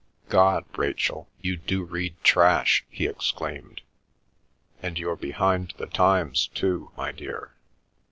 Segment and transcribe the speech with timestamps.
[0.29, 3.81] "God, Rachel, you do read trash!" he exclaimed.
[4.81, 7.51] "And you're behind the times too, my dear.